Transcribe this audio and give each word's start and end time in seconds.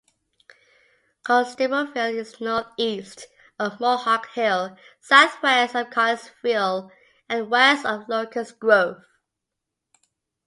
Constableville 1.23 2.15
is 2.17 2.41
northeast 2.41 3.27
of 3.59 3.79
Mohawk 3.79 4.31
Hill, 4.31 4.75
southwest 4.99 5.75
of 5.75 5.91
Collinsville, 5.91 6.89
and 7.29 7.51
west 7.51 7.85
of 7.85 8.09
Locust 8.09 8.57
Grove. 8.59 9.05